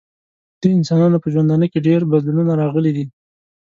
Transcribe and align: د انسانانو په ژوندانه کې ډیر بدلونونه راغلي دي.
د 0.61 0.63
انسانانو 0.77 1.21
په 1.23 1.27
ژوندانه 1.33 1.65
کې 1.71 1.85
ډیر 1.87 2.01
بدلونونه 2.11 2.53
راغلي 2.61 2.91
دي. 2.97 3.05